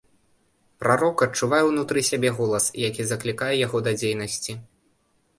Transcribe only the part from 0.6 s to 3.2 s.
Прарок адчувае ўнутры сябе голас, які